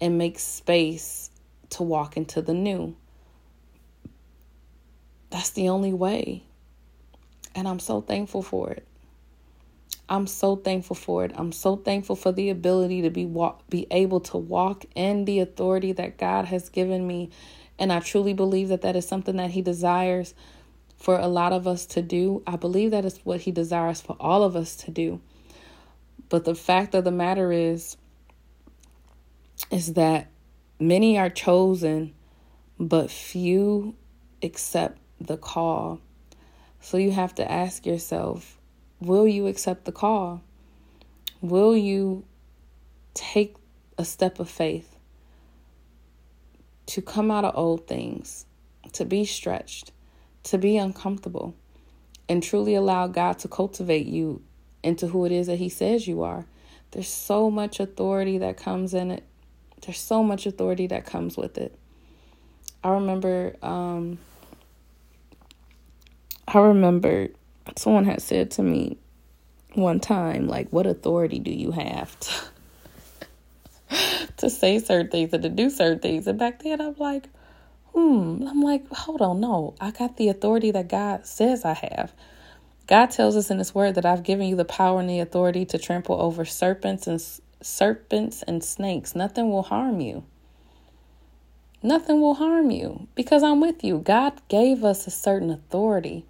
[0.00, 1.30] and make space
[1.70, 2.94] to walk into the new.
[5.30, 6.44] That's the only way.
[7.54, 8.86] And I'm so thankful for it.
[10.08, 11.32] I'm so thankful for it.
[11.36, 15.40] I'm so thankful for the ability to be walk, be able to walk in the
[15.40, 17.30] authority that God has given me.
[17.78, 20.34] And I truly believe that that is something that he desires
[20.96, 22.42] for a lot of us to do.
[22.46, 25.20] I believe that is what he desires for all of us to do.
[26.28, 27.96] But the fact of the matter is,
[29.70, 30.28] is that
[30.78, 32.14] many are chosen,
[32.78, 33.94] but few
[34.42, 36.00] accept the call.
[36.82, 38.58] So you have to ask yourself
[39.00, 40.42] will you accept the call?
[41.40, 42.24] Will you
[43.14, 43.56] take
[43.96, 44.96] a step of faith
[46.86, 48.46] to come out of old things,
[48.92, 49.92] to be stretched,
[50.44, 51.54] to be uncomfortable,
[52.28, 54.42] and truly allow God to cultivate you
[54.82, 56.46] into who it is that He says you are.
[56.90, 59.24] There's so much authority that comes in it.
[59.82, 61.78] There's so much authority that comes with it.
[62.82, 64.18] I remember, um,
[66.54, 67.28] I remember
[67.76, 68.98] someone had said to me
[69.74, 73.96] one time, like, what authority do you have to,
[74.36, 76.26] to say certain things and to do certain things?
[76.26, 77.28] And back then, I'm like,
[77.94, 82.12] hmm, I'm like, hold on, no, I got the authority that God says I have.
[82.86, 85.64] God tells us in His Word that I've given you the power and the authority
[85.66, 87.24] to trample over serpents and
[87.62, 89.14] serpents and snakes.
[89.14, 90.24] Nothing will harm you.
[91.82, 93.98] Nothing will harm you because I'm with you.
[93.98, 96.24] God gave us a certain authority,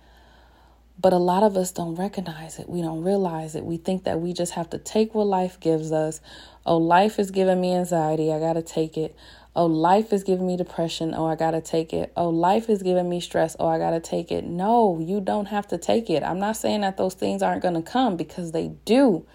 [1.01, 2.69] but a lot of us don't recognize it.
[2.69, 3.65] We don't realize it.
[3.65, 6.21] We think that we just have to take what life gives us.
[6.65, 8.33] Oh, life is giving me anxiety.
[8.33, 9.17] I got to take it.
[9.55, 11.13] Oh, life is giving me depression.
[11.15, 12.13] Oh, I got to take it.
[12.17, 13.57] Oh, life is giving me stress.
[13.59, 14.45] Oh, I got to take it.
[14.45, 16.23] No, you don't have to take it.
[16.23, 19.27] I'm not saying that those things aren't going to come because they do.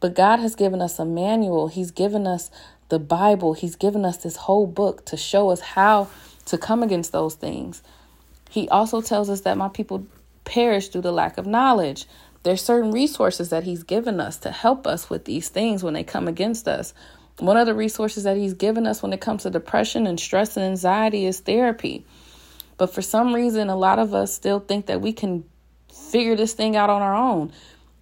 [0.00, 2.50] But God has given us a manual, He's given us
[2.88, 6.08] the Bible, He's given us this whole book to show us how
[6.46, 7.82] to come against those things.
[8.50, 10.06] He also tells us that my people
[10.44, 12.06] perish through the lack of knowledge.
[12.42, 16.04] There's certain resources that He's given us to help us with these things when they
[16.04, 16.92] come against us.
[17.38, 20.56] One of the resources that he's given us when it comes to depression and stress
[20.56, 22.04] and anxiety is therapy.
[22.76, 25.44] But for some reason, a lot of us still think that we can
[25.92, 27.52] figure this thing out on our own.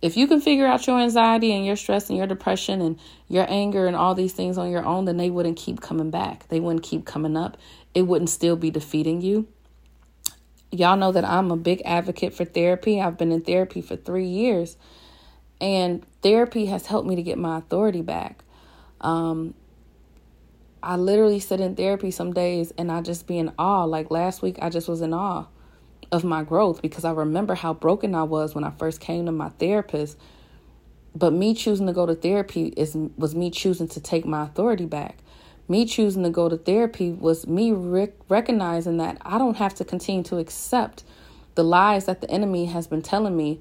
[0.02, 2.98] If you can figure out your anxiety and your stress and your depression and
[3.28, 6.48] your anger and all these things on your own, then they wouldn't keep coming back.
[6.48, 7.56] They wouldn't keep coming up.
[7.94, 9.46] It wouldn't still be defeating you.
[10.72, 13.00] Y'all know that I'm a big advocate for therapy.
[13.00, 14.76] I've been in therapy for three years,
[15.60, 18.44] and therapy has helped me to get my authority back.
[19.00, 19.54] Um,
[20.82, 23.84] I literally sit in therapy some days and I just be in awe.
[23.84, 25.46] Like last week, I just was in awe
[26.10, 29.32] of my growth because I remember how broken I was when I first came to
[29.32, 30.18] my therapist.
[31.14, 34.86] But me choosing to go to therapy is was me choosing to take my authority
[34.86, 35.18] back.
[35.70, 39.84] Me choosing to go to therapy was me rec- recognizing that I don't have to
[39.84, 41.04] continue to accept
[41.54, 43.60] the lies that the enemy has been telling me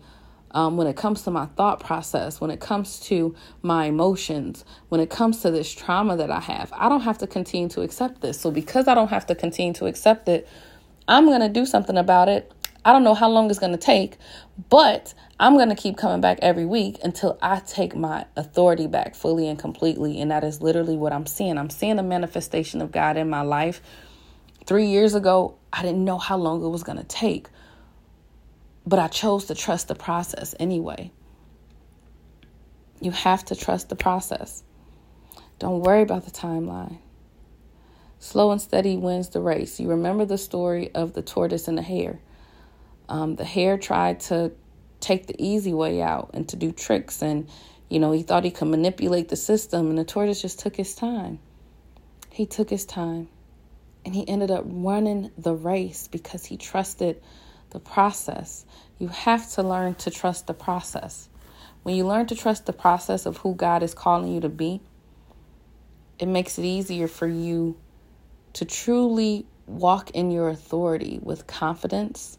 [0.50, 5.00] um, when it comes to my thought process, when it comes to my emotions, when
[5.00, 6.74] it comes to this trauma that I have.
[6.76, 8.40] I don't have to continue to accept this.
[8.40, 10.48] So, because I don't have to continue to accept it,
[11.08, 12.52] I'm going to do something about it.
[12.84, 14.18] I don't know how long it's going to take,
[14.72, 19.16] but I'm going to keep coming back every week until I take my authority back
[19.16, 20.20] fully and completely.
[20.20, 21.58] And that is literally what I'm seeing.
[21.58, 23.82] I'm seeing the manifestation of God in my life.
[24.66, 27.48] Three years ago, I didn't know how long it was going to take
[28.90, 31.12] but I chose to trust the process anyway.
[33.00, 34.64] You have to trust the process.
[35.60, 36.98] Don't worry about the timeline.
[38.18, 39.80] Slow and steady wins the race.
[39.80, 42.20] You remember the story of the tortoise and the hare.
[43.08, 44.52] Um, the hare tried to
[45.00, 47.48] take the easy way out and to do tricks, and
[47.90, 50.94] you know, he thought he could manipulate the system, and the tortoise just took his
[50.96, 51.40] time.
[52.30, 53.28] He took his time,
[54.06, 57.22] and he ended up running the race because he trusted
[57.72, 58.66] the process.
[58.98, 61.30] You have to learn to trust the process.
[61.84, 64.82] When you learn to trust the process of who God is calling you to be,
[66.18, 67.78] it makes it easier for you
[68.54, 72.39] to truly walk in your authority with confidence.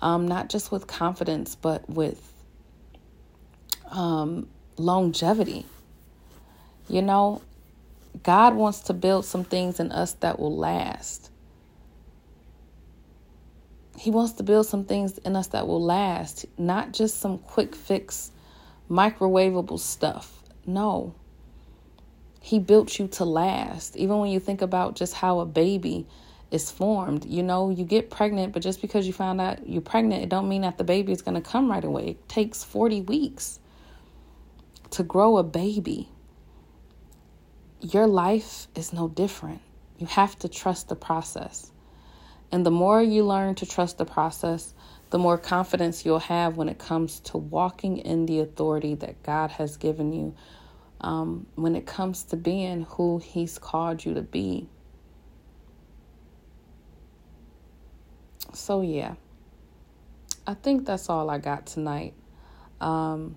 [0.00, 2.32] Um, not just with confidence, but with
[3.90, 5.66] um, longevity.
[6.88, 7.42] You know,
[8.22, 11.30] God wants to build some things in us that will last.
[13.98, 17.74] He wants to build some things in us that will last, not just some quick
[17.74, 18.30] fix,
[18.88, 20.42] microwavable stuff.
[20.64, 21.14] No.
[22.40, 23.96] He built you to last.
[23.96, 26.06] Even when you think about just how a baby
[26.50, 30.22] is formed, you know, you get pregnant, but just because you found out you're pregnant,
[30.22, 32.08] it don't mean that the baby is going to come right away.
[32.08, 33.60] It takes 40 weeks
[34.90, 36.08] to grow a baby.
[37.80, 39.60] Your life is no different.
[39.98, 41.70] You have to trust the process.
[42.50, 44.72] And the more you learn to trust the process,
[45.10, 49.50] the more confidence you'll have when it comes to walking in the authority that God
[49.52, 50.34] has given you,
[51.00, 54.68] um, when it comes to being who He's called you to be.
[58.52, 59.14] So, yeah,
[60.46, 62.14] I think that's all I got tonight.
[62.80, 63.36] Um,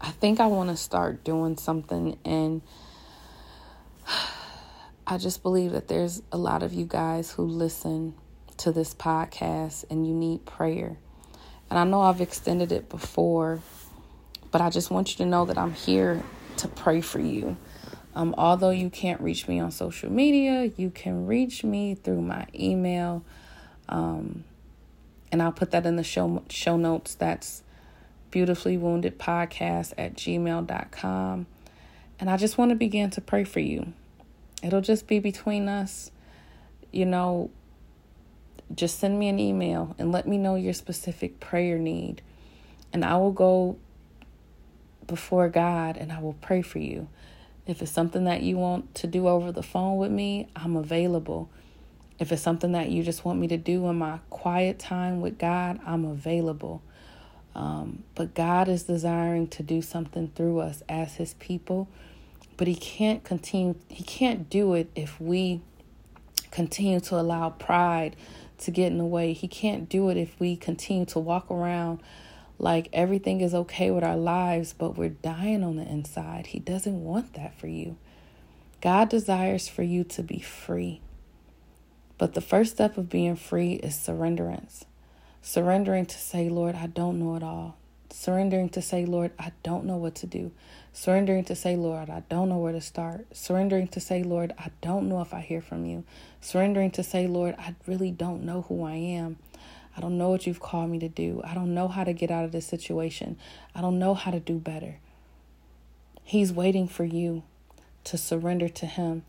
[0.00, 2.62] I think I want to start doing something and
[5.06, 8.14] I just believe that there's a lot of you guys who listen
[8.58, 10.98] to this podcast and you need prayer.
[11.70, 13.60] And I know I've extended it before,
[14.50, 16.22] but I just want you to know that I'm here
[16.58, 17.56] to pray for you.
[18.14, 22.46] Um, although you can't reach me on social media, you can reach me through my
[22.54, 23.24] email.
[23.88, 24.44] Um,
[25.32, 27.14] and I'll put that in the show show notes.
[27.14, 27.62] That's
[28.30, 31.46] beautifully wounded podcast at gmail.com.
[32.20, 33.92] And I just want to begin to pray for you.
[34.62, 36.10] It'll just be between us.
[36.92, 37.50] You know,
[38.74, 42.22] just send me an email and let me know your specific prayer need.
[42.92, 43.76] And I will go
[45.06, 47.08] before God and I will pray for you.
[47.66, 51.48] If it's something that you want to do over the phone with me, I'm available.
[52.18, 55.38] If it's something that you just want me to do in my quiet time with
[55.38, 56.82] God, I'm available.
[57.54, 61.88] Um, but God is desiring to do something through us as His people.
[62.56, 65.62] But He can't continue, He can't do it if we
[66.50, 68.14] continue to allow pride
[68.58, 69.32] to get in the way.
[69.32, 72.00] He can't do it if we continue to walk around
[72.58, 76.48] like everything is okay with our lives, but we're dying on the inside.
[76.48, 77.96] He doesn't want that for you.
[78.80, 81.00] God desires for you to be free.
[82.16, 84.84] But the first step of being free is surrenderance.
[85.42, 87.76] Surrendering to say, Lord, I don't know it all.
[88.10, 90.52] Surrendering to say, Lord, I don't know what to do.
[90.92, 93.26] Surrendering to say, Lord, I don't know where to start.
[93.36, 96.04] Surrendering to say, Lord, I don't know if I hear from you.
[96.40, 99.38] Surrendering to say, Lord, I really don't know who I am.
[99.96, 101.40] I don't know what you've called me to do.
[101.44, 103.38] I don't know how to get out of this situation.
[103.74, 104.98] I don't know how to do better.
[106.22, 107.42] He's waiting for you
[108.04, 109.24] to surrender to Him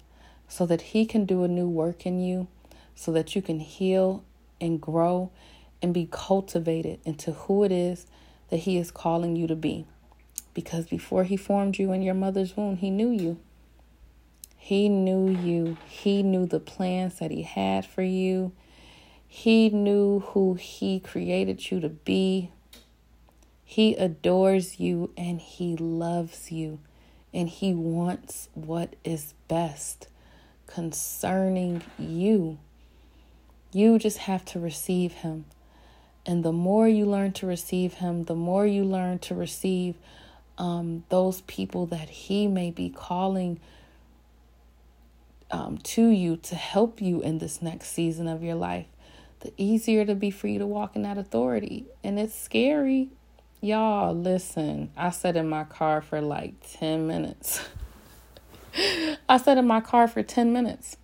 [0.48, 2.48] so that He can do a new work in you,
[2.96, 4.24] so that you can heal
[4.60, 5.32] and grow
[5.82, 8.08] and be cultivated into who it is
[8.50, 9.86] that He is calling you to be
[10.56, 13.38] because before he formed you in your mother's womb, he knew you.
[14.58, 15.78] He knew you.
[15.88, 18.54] He knew the plans that he had for you.
[19.36, 22.52] He knew who he created you to be.
[23.66, 26.80] He adores you and he loves you
[27.34, 30.08] and he wants what is best
[30.68, 32.60] concerning you.
[33.74, 35.46] You just have to receive him.
[36.26, 39.96] And the more you learn to receive him, the more you learn to receive
[40.58, 43.60] um, those people that He may be calling
[45.52, 48.88] um, to you to help you in this next season of your life,
[49.42, 51.86] the easier to be free to walk in that authority.
[52.04, 53.10] And it's scary.
[53.62, 57.68] Y'all, listen, I sat in my car for like 10 minutes.
[59.30, 60.98] I sat in my car for 10 minutes.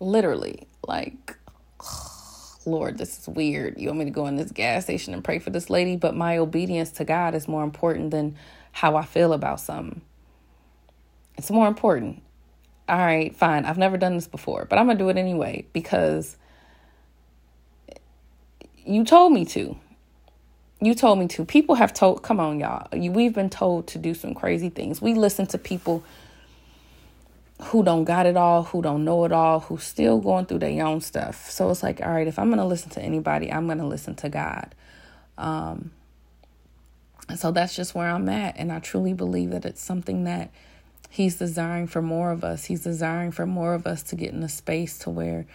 [0.00, 1.36] Literally, like,
[2.66, 3.80] Lord, this is weird.
[3.80, 5.96] You want me to go in this gas station and pray for this lady?
[5.96, 8.36] But my obedience to God is more important than
[8.72, 10.00] how I feel about something.
[11.36, 12.22] It's more important.
[12.88, 13.64] All right, fine.
[13.64, 16.36] I've never done this before, but I'm to do it anyway because
[18.84, 19.76] you told me to.
[20.80, 21.44] You told me to.
[21.44, 22.88] People have told, come on, y'all.
[22.92, 25.00] We've been told to do some crazy things.
[25.00, 26.02] We listen to people
[27.62, 30.84] who don't got it all, who don't know it all, who still going through their
[30.84, 31.48] own stuff.
[31.48, 33.86] So it's like, all right, if I'm going to listen to anybody, I'm going to
[33.86, 34.74] listen to God.
[35.38, 35.92] Um,
[37.36, 38.56] so that's just where I'm at.
[38.56, 40.50] And I truly believe that it's something that
[41.08, 42.64] He's desiring for more of us.
[42.64, 45.46] He's desiring for more of us to get in a space to where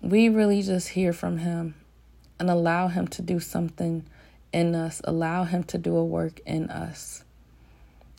[0.00, 1.74] we really just hear from Him
[2.38, 4.04] and allow Him to do something
[4.52, 7.24] in us, allow Him to do a work in us.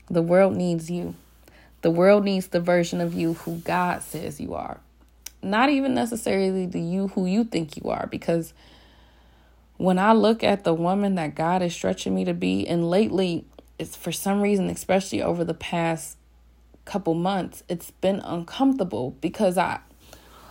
[0.10, 1.16] The world needs you.
[1.82, 4.80] The world needs the version of you who God says you are.
[5.44, 8.54] Not even necessarily the you who you think you are, because
[9.78, 13.46] when I look at the woman that God is stretching me to be, and lately,
[13.78, 16.18] it's for some reason, especially over the past
[16.86, 19.80] couple months, it's been uncomfortable because I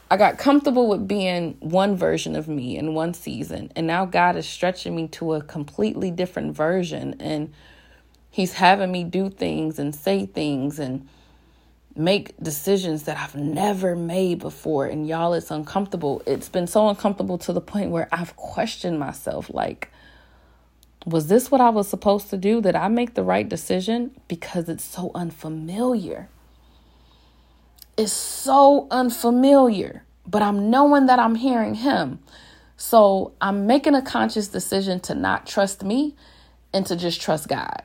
[0.09, 4.37] I got comfortable with being one version of me in one season, and now God
[4.37, 7.53] is stretching me to a completely different version, and
[8.31, 11.09] He's having me do things and say things and
[11.97, 14.87] make decisions that I've never made before.
[14.87, 16.23] And y'all, it's uncomfortable.
[16.27, 19.91] It's been so uncomfortable to the point where I've questioned myself like,
[21.07, 22.61] was this what I was supposed to do?
[22.61, 24.11] Did I make the right decision?
[24.29, 26.29] Because it's so unfamiliar.
[27.97, 32.19] It's so unfamiliar, but I'm knowing that I'm hearing Him.
[32.77, 36.15] So I'm making a conscious decision to not trust me
[36.75, 37.83] and to just trust God.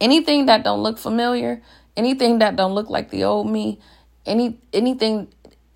[0.00, 1.62] Anything that don't look familiar,
[1.96, 3.78] anything that don't look like the old me,
[4.26, 5.28] any anything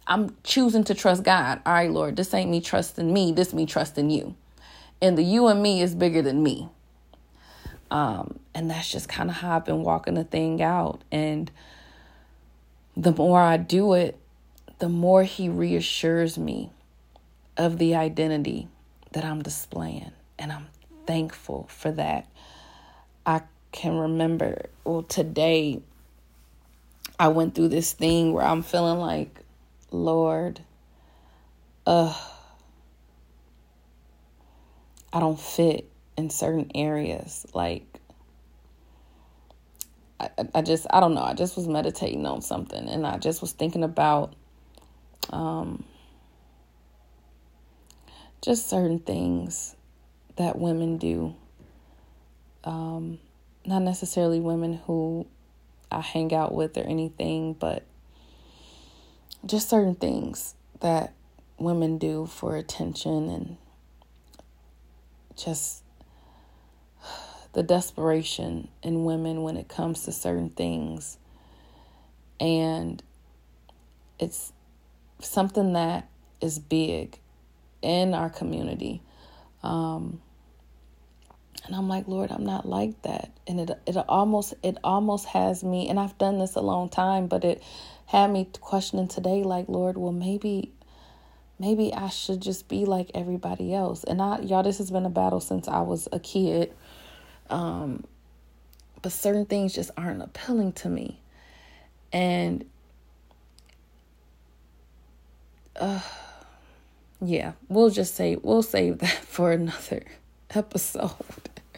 [0.07, 1.61] I'm choosing to trust God.
[1.64, 4.35] All right, Lord, this ain't me trusting me, this me trusting you.
[5.01, 6.68] And the you and me is bigger than me.
[7.93, 11.03] Um, and that's just kind of how I've been walking the thing out.
[11.12, 11.51] And
[13.01, 14.19] the more I do it,
[14.79, 16.71] the more He reassures me
[17.57, 18.69] of the identity
[19.13, 20.13] that I'm displaying.
[20.39, 20.67] And I'm
[21.07, 22.27] thankful for that.
[23.25, 23.43] I
[23.73, 25.81] can remember, well, today
[27.19, 29.35] I went through this thing where I'm feeling like,
[29.91, 30.61] Lord,
[31.87, 32.15] uh,
[35.11, 37.47] I don't fit in certain areas.
[37.55, 38.00] Like,
[40.21, 41.23] I, I just, I don't know.
[41.23, 44.35] I just was meditating on something and I just was thinking about,
[45.31, 45.85] um,
[48.43, 49.77] just certain things
[50.37, 51.35] that women do.
[52.64, 53.18] Um,
[53.64, 55.27] not necessarily women who
[55.91, 57.85] I hang out with or anything, but
[59.45, 61.12] just certain things that
[61.59, 63.57] women do for attention and
[65.37, 65.80] just
[67.53, 71.19] the desperation in women when it comes to certain things.
[72.39, 73.03] And
[74.19, 74.53] it's
[75.21, 76.09] something that
[76.41, 77.19] is big
[77.83, 79.03] in our community.
[79.63, 80.21] Um,
[81.67, 83.31] and I'm like, Lord, I'm not like that.
[83.47, 87.27] And it it almost it almost has me and I've done this a long time,
[87.27, 87.63] but it
[88.07, 90.73] had me questioning today like, Lord, well maybe
[91.59, 94.05] maybe I should just be like everybody else.
[94.05, 96.73] And I y'all this has been a battle since I was a kid.
[97.51, 98.05] Um
[99.03, 101.21] but certain things just aren't appealing to me.
[102.13, 102.65] And
[105.77, 106.01] uh
[107.23, 110.05] yeah, we'll just say we'll save that for another
[110.55, 111.11] episode.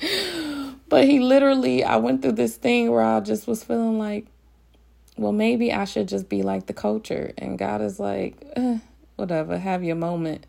[0.88, 4.26] but he literally, I went through this thing where I just was feeling like,
[5.16, 7.32] well, maybe I should just be like the culture.
[7.38, 8.78] And God is like, eh,
[9.16, 10.46] whatever, have your moment.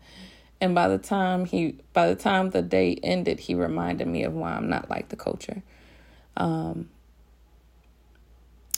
[0.60, 4.32] And by the time he, by the time the day ended, he reminded me of
[4.32, 5.62] why I'm not like the culture,
[6.36, 6.88] um,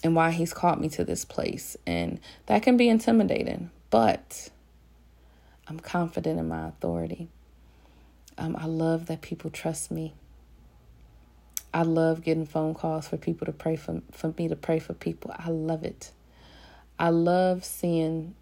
[0.03, 1.77] and why he's caught me to this place.
[1.87, 4.51] And that can be intimidating, but
[5.69, 7.29] I'm confident in my authority.
[8.39, 10.15] Um, I love that people trust me.
[11.73, 14.95] I love getting phone calls for people to pray for for me to pray for
[14.95, 15.35] people.
[15.39, 16.11] I love it.
[16.99, 18.35] I love seeing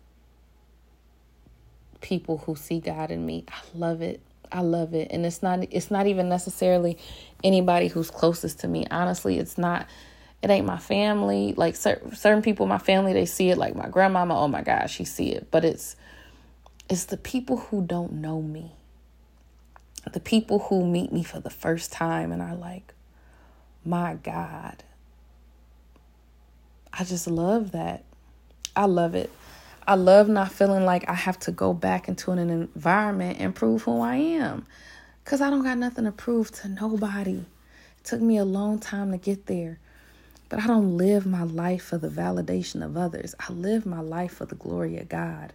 [2.05, 3.45] people who see God in me.
[3.49, 4.21] I love it.
[4.53, 5.09] I love it.
[5.11, 6.99] And it's not it's not even necessarily
[7.43, 8.87] anybody who's closest to me.
[8.91, 9.89] Honestly, it's not
[10.43, 11.55] it ain't my family.
[11.57, 14.63] Like certain certain people in my family, they see it like my grandmama, oh my
[14.63, 15.49] gosh, she see it.
[15.51, 15.97] But it's
[16.89, 18.73] it's the people who don't know me
[20.13, 22.93] the people who meet me for the first time and are like,
[23.85, 24.85] my God.
[26.93, 28.05] I just love that.
[28.77, 29.31] I love it.
[29.87, 33.83] I love not feeling like I have to go back into an environment and prove
[33.83, 34.67] who I am.
[35.23, 37.45] Because I don't got nothing to prove to nobody.
[37.99, 39.79] It took me a long time to get there.
[40.49, 43.35] But I don't live my life for the validation of others.
[43.39, 45.53] I live my life for the glory of God.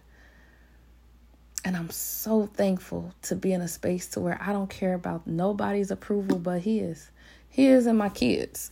[1.64, 5.26] And I'm so thankful to be in a space to where I don't care about
[5.26, 7.10] nobody's approval but his.
[7.48, 8.70] His and my kids.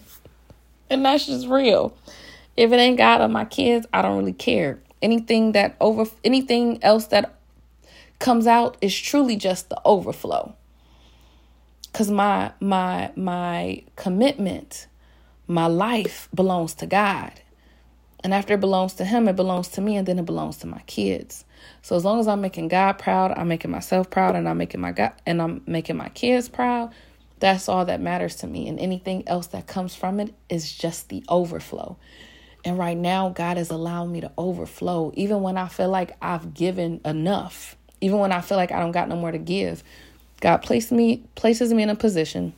[0.90, 1.94] and that's just real.
[2.60, 4.80] If it ain't God or my kids, I don't really care.
[5.00, 7.34] Anything that over anything else that
[8.18, 10.54] comes out is truly just the overflow.
[11.94, 14.88] Cuz my my my commitment,
[15.46, 17.32] my life belongs to God.
[18.22, 20.66] And after it belongs to him, it belongs to me and then it belongs to
[20.66, 21.46] my kids.
[21.80, 24.82] So as long as I'm making God proud, I'm making myself proud and I'm making
[24.82, 26.92] my God and I'm making my kids proud,
[27.38, 28.68] that's all that matters to me.
[28.68, 31.96] And anything else that comes from it is just the overflow.
[32.64, 36.52] And right now, God is allowing me to overflow, even when I feel like I've
[36.52, 39.82] given enough, even when I feel like I don't got no more to give.
[40.40, 42.54] God placed me places me in a position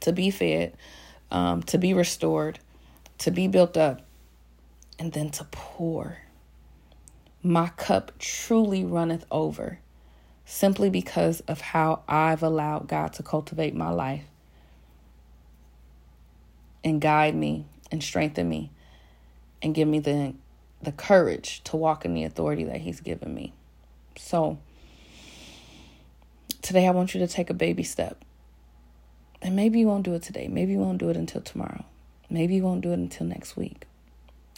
[0.00, 0.74] to be fed,
[1.30, 2.58] um, to be restored,
[3.18, 4.02] to be built up,
[4.98, 6.18] and then to pour.
[7.42, 9.78] My cup truly runneth over
[10.44, 14.24] simply because of how I've allowed God to cultivate my life
[16.82, 18.70] and guide me and strengthen me
[19.62, 20.34] and give me the
[20.80, 23.52] the courage to walk in the authority that he's given me.
[24.16, 24.58] So
[26.62, 28.24] today I want you to take a baby step.
[29.42, 30.48] And maybe you won't do it today.
[30.48, 31.84] Maybe you won't do it until tomorrow.
[32.30, 33.86] Maybe you won't do it until next week.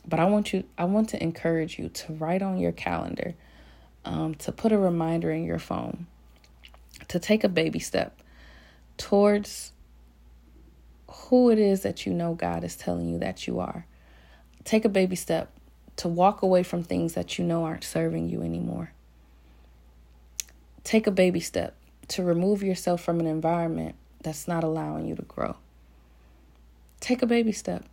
[0.06, 3.34] But I want you I want to encourage you to write on your calendar,
[4.04, 6.06] um, to put a reminder in your phone,
[7.08, 8.18] to take a baby step
[8.96, 9.72] towards
[11.08, 13.86] who it is that you know God is telling you that you are.
[14.64, 15.50] Take a baby step
[15.96, 18.92] to walk away from things that you know aren't serving you anymore.
[20.84, 21.74] Take a baby step
[22.08, 25.56] to remove yourself from an environment that's not allowing you to grow.
[27.00, 27.84] Take a baby step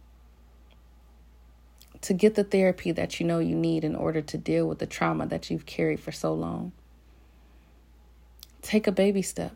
[2.01, 4.85] to get the therapy that you know you need in order to deal with the
[4.85, 6.71] trauma that you've carried for so long.
[8.61, 9.55] Take a baby step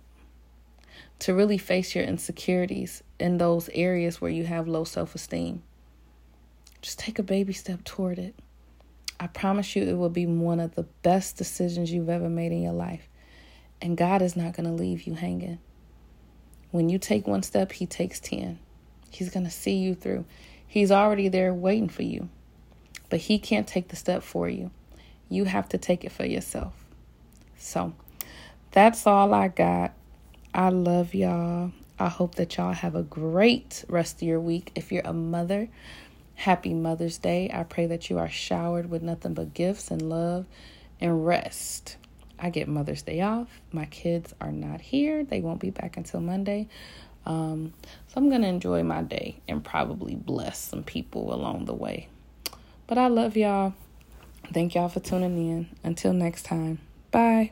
[1.20, 5.64] to really face your insecurities in those areas where you have low self esteem.
[6.82, 8.36] Just take a baby step toward it.
[9.19, 12.61] I promise you, it will be one of the best decisions you've ever made in
[12.61, 13.07] your life.
[13.82, 15.59] And God is not going to leave you hanging.
[16.71, 18.57] When you take one step, He takes 10.
[19.11, 20.25] He's going to see you through.
[20.65, 22.29] He's already there waiting for you,
[23.09, 24.71] but He can't take the step for you.
[25.29, 26.73] You have to take it for yourself.
[27.57, 27.93] So
[28.71, 29.93] that's all I got.
[30.53, 31.73] I love y'all.
[31.99, 34.71] I hope that y'all have a great rest of your week.
[34.73, 35.69] If you're a mother,
[36.41, 37.51] happy Mother's Day.
[37.53, 40.47] I pray that you are showered with nothing but gifts and love
[40.99, 41.97] and rest.
[42.39, 43.61] I get Mother's Day off.
[43.71, 46.67] My kids are not here, they won't be back until Monday.
[47.27, 47.73] Um,
[48.07, 52.07] so I'm going to enjoy my day and probably bless some people along the way.
[52.87, 53.75] But I love y'all.
[54.51, 55.69] Thank y'all for tuning in.
[55.83, 56.79] Until next time,
[57.11, 57.51] bye.